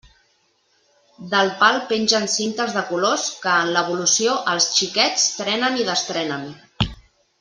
[1.33, 6.51] Del pal pengen cintes de colors que en l'evolució els xiquets trenen i destrenen.